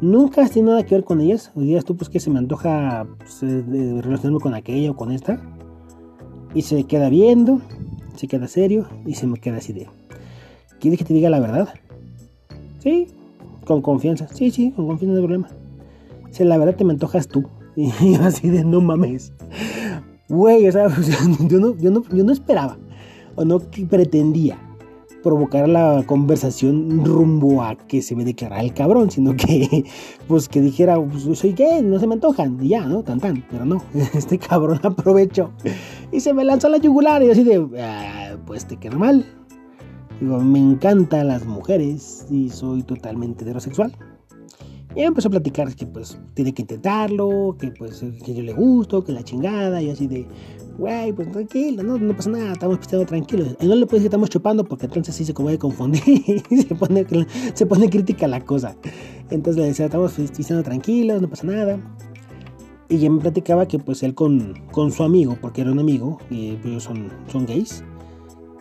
[0.02, 1.52] Nunca has tenido nada que ver con ellas.
[1.56, 3.64] O digas tú, pues que se me antoja pues, eh,
[4.02, 5.40] relacionarme con aquella o con esta.
[6.56, 7.62] Y se queda viendo,
[8.16, 9.88] se queda serio y se me queda así de,
[10.80, 11.70] ¿quieres que te diga la verdad?
[12.80, 13.08] Sí,
[13.66, 14.28] con confianza.
[14.28, 15.50] Sí, sí, con confianza no hay problema.
[16.32, 17.46] Si la verdad te me antojas tú.
[17.76, 19.32] Y así de, no mames.
[20.32, 20.88] Güey, o sea,
[21.50, 22.78] yo, no, yo, no, yo no esperaba
[23.36, 24.58] o no pretendía
[25.22, 29.86] provocar la conversación rumbo a que se me declarara el cabrón, sino que,
[30.28, 33.04] pues, que dijera, pues, soy gay, no se me antojan, y ya, ¿no?
[33.04, 35.52] Tan, tan, pero no, este cabrón aprovechó
[36.14, 39.26] y se me lanzó la yugular y así de, ah, pues te queda mal.
[40.22, 43.98] Digo, me encantan las mujeres y soy totalmente heterosexual.
[44.96, 49.04] Y empezó a platicar que pues tiene que intentarlo, que pues que yo le gusto,
[49.04, 50.28] que la chingada, y así de,
[50.78, 53.56] güey, pues tranquilo, no, no pasa nada, estamos pisteando tranquilos.
[53.62, 56.04] Y no le puedes decir que estamos chupando porque entonces sí se puede confundir
[56.50, 57.06] y se pone,
[57.54, 58.76] se pone crítica la cosa.
[59.30, 61.80] Entonces le decía, estamos pisteando tranquilos, no pasa nada.
[62.90, 66.18] Y ya me platicaba que pues él con, con su amigo, porque era un amigo,
[66.30, 67.86] y ellos son, son gays,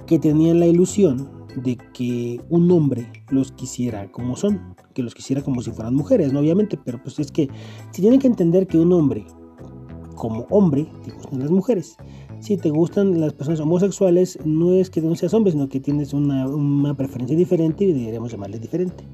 [0.06, 5.42] que tenían la ilusión de que un hombre los quisiera como son que los quisiera
[5.42, 6.40] como si fueran mujeres, ¿no?
[6.40, 7.48] Obviamente, pero pues es que
[7.90, 9.24] si tienen que entender que un hombre,
[10.14, 11.96] como hombre, te gustan las mujeres.
[12.40, 16.12] Si te gustan las personas homosexuales, no es que no seas hombre, sino que tienes
[16.12, 19.04] una, una preferencia diferente y deberíamos llamarle diferente.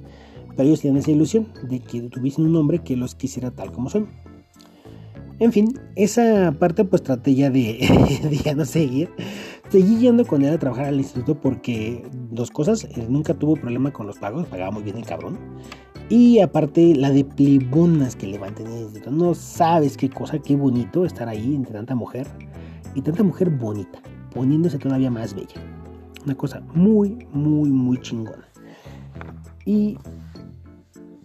[0.56, 3.90] Pero ellos tienen esa ilusión de que tuviesen un hombre que los quisiera tal como
[3.90, 4.08] son.
[5.38, 7.78] En fin, esa parte pues traté ya de,
[8.30, 9.10] de ya no seguir.
[9.68, 13.92] Seguí yendo con él a trabajar al instituto porque dos cosas, él nunca tuvo problema
[13.92, 15.38] con los pagos, pagaba muy bien el cabrón.
[16.08, 21.28] Y aparte la de plibonas que le mantenía No sabes qué cosa, qué bonito estar
[21.28, 22.28] ahí entre tanta mujer
[22.94, 24.00] y tanta mujer bonita,
[24.32, 25.60] poniéndose todavía más bella.
[26.24, 28.48] Una cosa muy, muy, muy chingona.
[29.64, 29.98] Y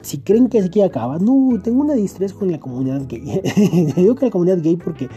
[0.01, 3.41] si creen que aquí acaba, no, tengo una distrés con la comunidad gay.
[3.95, 5.09] Digo que la comunidad gay porque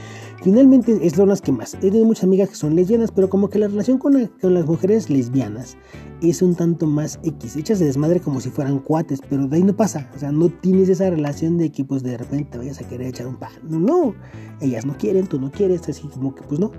[0.42, 1.74] finalmente es lo que más.
[1.74, 5.08] He tenido muchas amigas que son lesbianas, pero como que la relación con, las mujeres
[5.08, 5.76] lesbianas
[6.20, 9.62] es un tanto más X, hechas de desmadre como si fueran cuates, pero de ahí
[9.62, 10.10] no pasa.
[10.14, 13.26] O sea, no tienes esa relación de que pues de repente vayas a querer echar
[13.26, 13.52] un pan.
[13.62, 14.14] No, no,
[14.60, 16.70] ellas no quieren, tú no quieres, así como que pues no.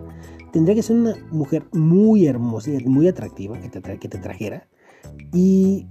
[0.51, 4.67] Tendría que ser una mujer muy hermosa, muy atractiva, que te, que te trajera.
[5.33, 5.87] Y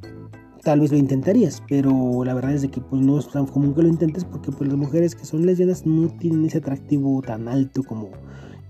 [0.64, 3.74] tal vez lo intentarías, pero la verdad es de que pues no es tan común
[3.74, 7.46] que lo intentes porque pues las mujeres que son lesbianas no tienen ese atractivo tan
[7.48, 8.08] alto como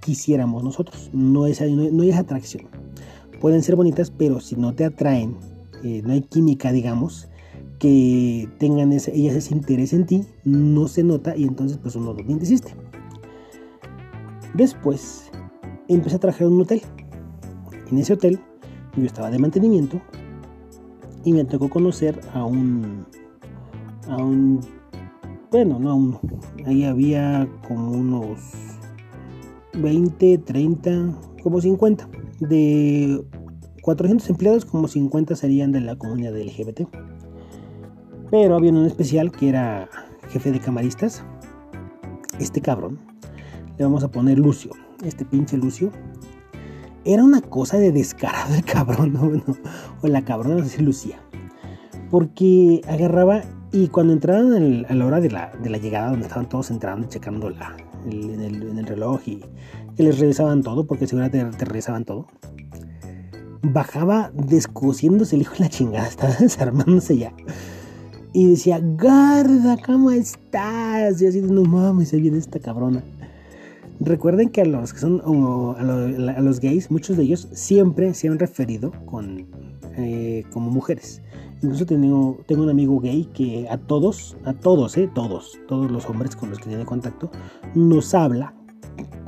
[0.01, 2.65] quisiéramos nosotros, no, es, no, hay esa atracción.
[3.41, 5.37] Pueden ser bonitas, pero si no te atraen,
[5.83, 7.29] eh, no hay química, digamos,
[7.79, 12.13] que tengan ese, ellas ese interés en ti, no se nota y entonces pues uno
[12.13, 12.75] no desiste.
[14.55, 15.31] Después
[15.89, 16.83] empecé a trabajar en un hotel.
[17.91, 18.41] En ese hotel
[18.97, 20.01] yo estaba de mantenimiento
[21.25, 23.07] y me tocó conocer a un
[24.09, 24.61] a un
[25.51, 26.21] bueno no a uno
[26.67, 28.39] ahí había como unos
[29.75, 32.09] 20 30 como 50
[32.41, 33.25] de
[33.83, 36.83] 400 empleados como 50 serían de la comunidad LGBT
[38.31, 39.89] pero había un especial que era
[40.29, 41.23] jefe de camaristas.
[42.41, 42.99] Este cabrón
[43.79, 44.73] le vamos a poner Lucio
[45.05, 45.93] este pinche Lucio
[47.05, 49.43] era una cosa de descarado el cabrón,
[50.03, 51.19] o la cabrona, sé Lucía.
[52.11, 57.09] Porque agarraba y cuando entraban a la hora de la, llegada, donde estaban todos entrando,
[57.09, 57.77] checando la,
[58.09, 59.41] en, el, reloj y
[59.97, 62.29] que les revisaban todo, porque seguramente te, revisaban todo,
[63.63, 67.33] bajaba descosiéndose el hijo de la chingada, estaba desarmándose ya.
[68.33, 71.21] Y decía, Garda, ¿cómo estás?
[71.21, 73.03] Y así, no mames, se viene esta cabrona.
[74.01, 78.39] Recuerden que a los que son a, los gays, muchos de ellos siempre se han
[78.39, 79.47] referido con,
[79.97, 81.23] eh, como mujeres.
[81.63, 86.09] Incluso tengo, tengo un amigo gay que a todos, a todos, eh, todos, todos los
[86.09, 87.31] hombres con los que tiene contacto,
[87.75, 88.55] nos habla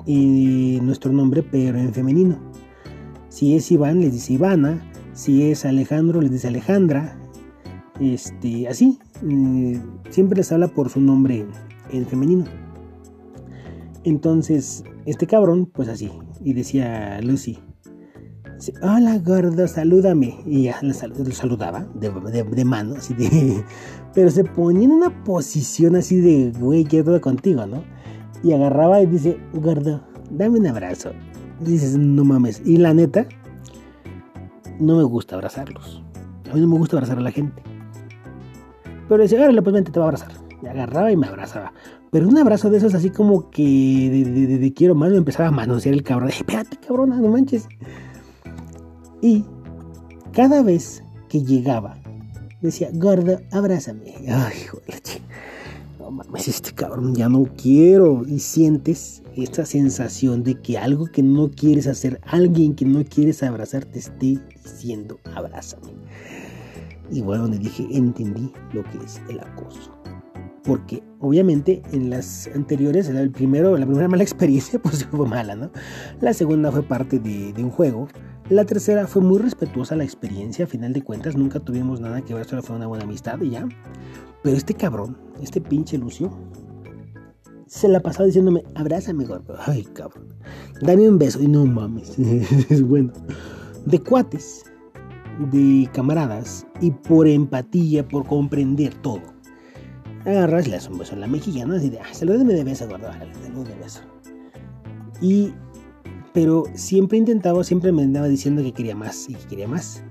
[0.06, 2.38] eh, nuestro nombre, pero en femenino.
[3.28, 4.90] Si es Iván, les dice Ivana.
[5.12, 7.18] Si es Alejandro, les dice Alejandra.
[8.00, 8.98] Este, así.
[10.10, 11.46] Siempre les habla por su nombre
[11.90, 12.44] en femenino.
[14.06, 17.58] Entonces, este cabrón, pues así, y decía Lucy,
[18.80, 20.38] hola gordo, salúdame.
[20.46, 23.64] Y ya lo saludaba de, mano, así de...
[24.14, 27.82] Pero se ponía en una posición así de, güey, quiero todo contigo, ¿no?
[28.44, 31.10] Y agarraba y dice, gordo, dame un abrazo.
[31.58, 32.62] dices, no mames.
[32.64, 33.26] Y la neta,
[34.78, 36.00] no me gusta abrazarlos.
[36.48, 37.60] A mí no me gusta abrazar a la gente.
[39.08, 40.45] Pero decía, órale, pues vente, te va a abrazar.
[40.62, 41.72] Y agarraba y me abrazaba.
[42.10, 43.62] Pero un abrazo de esos así como que
[44.58, 46.30] de, quiero más me empezaba a manosear el cabrón.
[46.30, 47.68] espérate, cabrona, no manches.
[49.20, 49.44] Y
[50.32, 51.98] cada vez que llegaba,
[52.60, 54.14] decía, gordo, abrázame.
[54.28, 55.20] Ay, hijo de
[55.98, 58.22] No mames, este cabrón, ya no quiero.
[58.26, 63.42] Y sientes esta sensación de que algo que no quieres hacer, alguien que no quieres
[63.42, 65.92] abrazar, te esté diciendo, abrázame.
[67.10, 69.95] Y bueno, donde dije, entendí lo que es el acoso
[70.66, 75.70] porque obviamente en las anteriores, el primero, la primera mala experiencia pues fue mala, ¿no?
[76.20, 78.08] La segunda fue parte de, un juego,
[78.50, 82.34] la tercera fue muy respetuosa la experiencia, a final de cuentas nunca tuvimos nada que
[82.34, 83.68] ver, solo fue una buena amistad y ya.
[84.42, 86.30] Pero este cabrón, este pinche Lucio,
[87.66, 89.56] se la pasaba diciéndome, abrázame, gordo.
[89.66, 90.28] Ay, cabrón.
[90.82, 91.42] Dame un beso.
[91.42, 92.16] Y no mames.
[92.70, 93.12] es bueno.
[93.86, 94.62] De cuates,
[95.50, 99.35] de camaradas y por empatía, por comprender todo
[100.26, 101.74] agarras le das un beso en la mejilla, ¿no?
[101.74, 104.00] Así de, ah, salúdeme de beso, gordo, salúdeme de beso.
[105.20, 105.52] Y,
[106.32, 110.02] pero siempre intentaba, siempre me andaba diciendo que quería más y que quería más.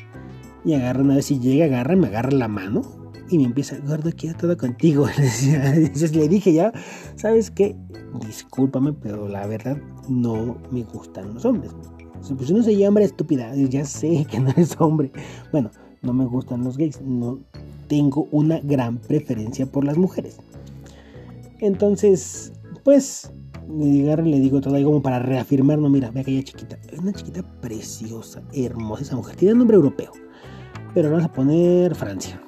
[0.63, 2.82] Y agarra una vez y llega, agarra, me agarra la mano
[3.30, 5.08] y me empieza, gordo, quiero todo contigo.
[5.17, 6.71] Entonces le dije ya,
[7.15, 7.75] ¿sabes qué?
[8.25, 9.78] Discúlpame, pero la verdad
[10.10, 11.71] no me gustan los hombres.
[12.36, 15.12] Pues no soy hombre estúpida, ya sé que no eres hombre.
[15.51, 15.69] Bueno,
[16.05, 17.39] no me gustan los gays, no,
[17.87, 20.37] tengo una gran preferencia por las mujeres.
[21.59, 23.31] Entonces, pues,
[23.67, 27.43] le digo todo ahí como para reafirmar, no, mira, ve aquella chiquita, es una chiquita
[27.61, 30.11] preciosa, hermosa esa mujer, tiene nombre europeo,
[30.93, 32.41] pero vamos a poner Francia.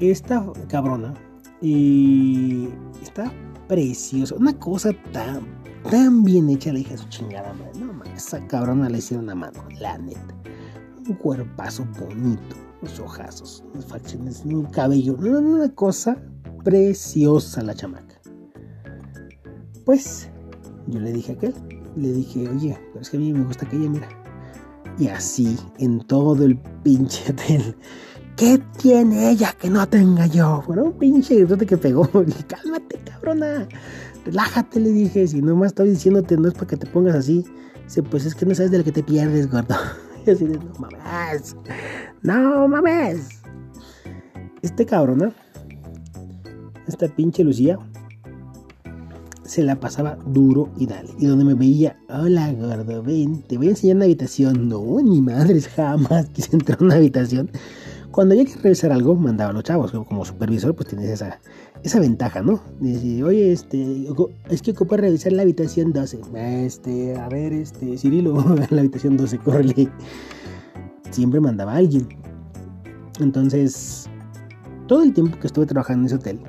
[0.00, 1.14] Esta cabrona,
[1.60, 2.68] y
[3.02, 3.32] está
[3.68, 5.42] preciosa, una cosa tan,
[5.90, 9.34] tan bien hecha, la hija de su chingada madre, no, esa cabrona le hicieron una
[9.34, 10.34] mano, la neta,
[11.08, 16.16] un cuerpazo bonito los ojazos, las facciones, un cabello, una cosa
[16.64, 18.20] preciosa la chamaca.
[19.84, 20.28] Pues
[20.88, 21.54] yo le dije a aquel,
[21.96, 24.08] le dije, oye, pero es que a mí me gusta aquella, mira.
[24.98, 27.76] Y así en todo el pinche hotel.
[28.36, 30.62] ¿Qué tiene ella que no tenga yo?
[30.66, 32.02] Bueno, un pinche gritote que pegó.
[32.48, 33.66] cálmate, cabrona.
[34.24, 35.26] Relájate, le dije.
[35.26, 37.44] Si no más estoy diciéndote, no es para que te pongas así.
[37.84, 39.76] Dice, pues es que no sabes de lo que te pierdes, gordo.
[40.26, 41.56] No mames.
[42.22, 43.28] No mames.
[44.62, 45.32] Este cabrona,
[46.88, 47.78] esta pinche Lucía,
[49.44, 51.10] se la pasaba duro y dale.
[51.20, 54.68] Y donde me veía, hola gordo, ven, te voy a enseñar una habitación.
[54.68, 57.50] No, ni madres, jamás quise entrar a una habitación.
[58.10, 59.92] Cuando había que revisar algo, mandaba a los chavos.
[59.92, 61.38] Como supervisor, pues tienes esa,
[61.86, 62.60] esa ventaja, ¿no?
[62.80, 64.08] Decir, oye, este,
[64.50, 66.20] es que ocupa revisar la habitación 12.
[66.64, 68.34] Este, a ver, este, Cirilo,
[68.70, 69.88] la habitación 12, córrele.
[71.10, 72.08] Siempre mandaba a alguien.
[73.20, 74.10] Entonces,
[74.88, 76.40] todo el tiempo que estuve trabajando en ese hotel,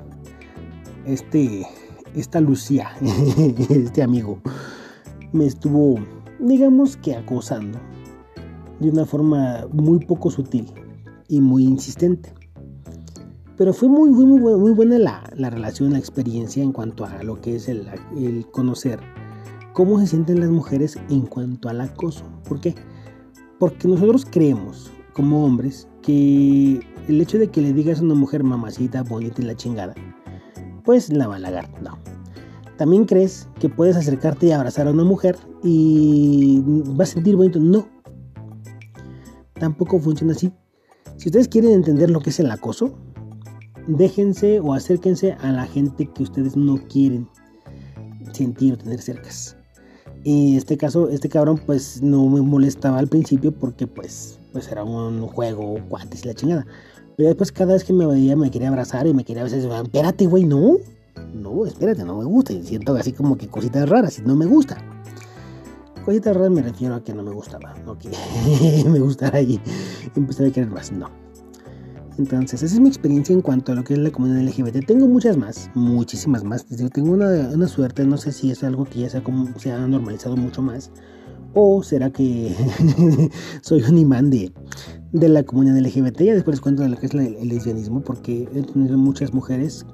[1.05, 1.67] este,
[2.15, 2.89] esta Lucía,
[3.69, 4.39] este amigo,
[5.33, 5.99] me estuvo,
[6.39, 7.79] digamos que acosando
[8.79, 10.73] de una forma muy poco sutil
[11.27, 12.36] y muy insistente.
[13.57, 17.41] Pero fue muy, muy, muy, buena la, la, relación, la experiencia en cuanto a lo
[17.41, 18.99] que es el, el, conocer
[19.73, 22.23] cómo se sienten las mujeres en cuanto al acoso.
[22.47, 22.75] ¿Por qué?
[23.57, 28.43] Porque nosotros creemos, como hombres, que el hecho de que le digas a una mujer
[28.43, 29.95] mamacita, bonita y la chingada,
[30.83, 31.69] pues la va a halagar.
[31.81, 31.97] No.
[32.77, 36.61] También crees que puedes acercarte y abrazar a una mujer y
[36.97, 37.59] va a sentir bonito.
[37.59, 37.87] No.
[39.53, 40.53] Tampoco funciona así.
[41.17, 42.93] Si ustedes quieren entender lo que es el acoso,
[43.87, 47.27] déjense o acérquense a la gente que ustedes no quieren
[48.33, 49.55] sentir o tener cercas.
[50.23, 54.83] Y este caso, este cabrón, pues no me molestaba al principio porque, pues, pues era
[54.83, 56.67] un juego, cuates y la chingada.
[57.15, 59.65] Pero después, cada vez que me veía, me quería abrazar y me quería a veces,
[59.65, 60.75] espérate, güey, no,
[61.33, 62.53] no, espérate, no me gusta.
[62.53, 64.77] Y siento así como que cositas raras y no me gusta.
[66.03, 68.09] Cositas raras me refiero a que no me gustaba, no que
[68.89, 69.59] me gustara y
[70.15, 71.26] empezar a querer más, no.
[72.17, 74.85] Entonces, esa es mi experiencia en cuanto a lo que es la comunidad LGBT.
[74.85, 76.65] Tengo muchas más, muchísimas más.
[76.65, 79.23] Tengo una, suerte, no sé si es algo que ya se ha,
[79.57, 80.91] se ha normalizado mucho más.
[81.53, 82.55] O será que
[83.61, 84.51] soy un imán de,
[85.11, 86.21] de la comunidad LGBT.
[86.21, 89.85] Ya después les cuento de lo que es el lesbianismo, porque he tenido muchas mujeres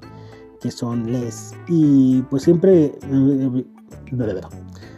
[0.61, 1.53] que son les.
[1.67, 2.97] Y pues siempre,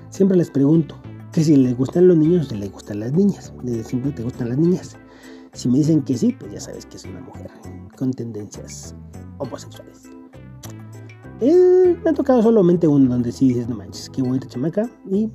[0.09, 0.95] siempre les pregunto
[1.33, 3.51] que si les gustan los niños si les gustan las niñas.
[3.83, 4.97] Siempre te gustan las niñas.
[5.55, 7.49] Si me dicen que sí, pues ya sabes que es una mujer
[7.97, 8.93] con tendencias
[9.37, 10.03] homosexuales.
[11.39, 15.29] Eh, me ha tocado solamente uno donde sí dices, no manches, qué bonita chamaca y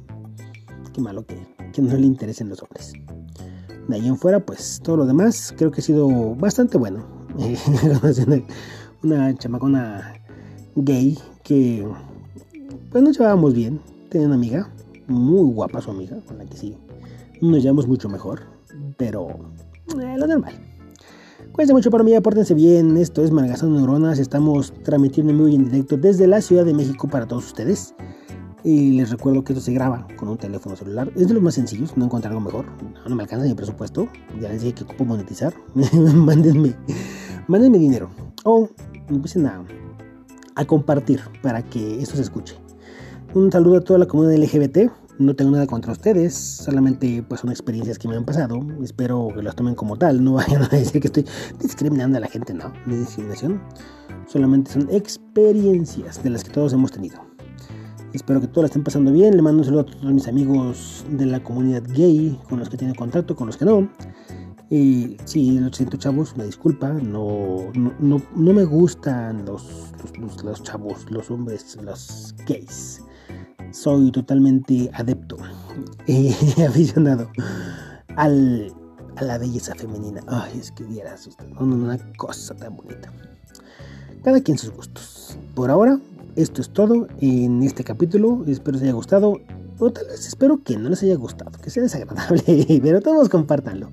[0.93, 1.37] qué malo que,
[1.73, 2.93] que no le interesen los hombres.
[3.89, 7.03] De ahí en fuera, pues todo lo demás creo que ha sido bastante bueno.
[9.03, 10.15] una chamacona
[10.77, 11.89] gay que
[12.91, 13.81] pues nos llevábamos bien.
[14.11, 14.71] Tenía una amiga,
[15.07, 16.77] muy guapa su amiga, con la que sí
[17.41, 18.43] nos llevamos mucho mejor,
[18.99, 19.29] pero
[19.99, 20.55] eh, lo normal.
[21.53, 22.97] Cuídense mucho para mí, apórtense bien.
[22.97, 24.19] Esto es Malgastando Neuronas.
[24.19, 27.95] Estamos transmitiendo muy en directo desde la Ciudad de México para todos ustedes.
[28.63, 31.11] Y les recuerdo que esto se graba con un teléfono celular.
[31.17, 32.67] Es de los más sencillos, no encontré algo mejor.
[33.09, 34.09] No, me alcanza mi presupuesto.
[34.41, 35.55] Ya les dije que ocupo monetizar.
[36.15, 36.75] mándenme,
[37.49, 38.11] mándenme dinero.
[38.45, 38.69] O
[39.09, 39.65] empiecen a,
[40.55, 42.55] a compartir para que esto se escuche.
[43.35, 44.91] Un saludo a toda la comunidad LGBT.
[45.21, 48.59] No tengo nada contra ustedes, solamente pues son experiencias que me han pasado.
[48.83, 51.27] Espero que las tomen como tal, no vayan a decir que estoy
[51.61, 53.61] discriminando a la gente, no, ni discriminación.
[54.27, 57.21] Solamente son experiencias de las que todos hemos tenido.
[58.15, 59.37] Espero que todos la estén pasando bien.
[59.37, 62.79] Le mando un saludo a todos mis amigos de la comunidad gay, con los que
[62.79, 63.91] tienen contacto, con los que no.
[64.71, 70.63] Y sí, lo siento chavos, me disculpa, no, no, no, me gustan los, los, los
[70.63, 73.03] chavos, los hombres, los gays
[73.73, 75.37] soy totalmente adepto
[76.07, 76.31] y
[76.67, 77.31] aficionado
[78.17, 78.73] al,
[79.17, 80.21] a la belleza femenina.
[80.27, 81.29] Ay, es que vieras
[81.59, 83.13] una cosa tan bonita.
[84.23, 85.39] Cada quien sus gustos.
[85.55, 85.99] Por ahora,
[86.37, 88.45] esto es todo en este capítulo.
[88.47, 89.39] Espero les haya gustado.
[89.79, 93.89] O tal vez espero que no les haya gustado, que sea desagradable, pero todos compártanlo.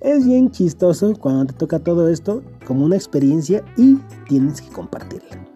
[0.00, 5.51] Es bien chistoso cuando te toca todo esto como una experiencia y tienes que compartirla.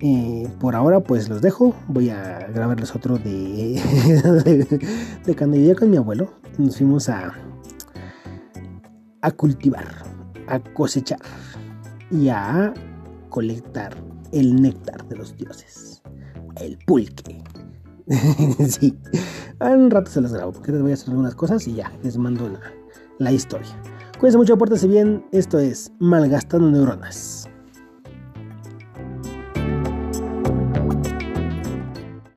[0.00, 1.74] Eh, por ahora pues los dejo.
[1.88, 3.80] Voy a grabarles otro de,
[5.24, 6.32] de, con mi abuelo.
[6.58, 7.34] Nos fuimos a,
[9.22, 9.86] a cultivar,
[10.48, 11.20] a cosechar
[12.10, 12.72] y a
[13.28, 13.94] colectar
[14.32, 16.02] el néctar de los dioses.
[16.60, 17.42] El pulque.
[18.68, 18.96] sí.
[19.60, 22.16] Un rato se los grabo porque les voy a hacer algunas cosas y ya les
[22.16, 22.60] mando la,
[23.18, 23.68] la historia.
[24.18, 25.24] Cuídense mucho, pórtense bien.
[25.32, 27.45] Esto es Malgastando Neuronas.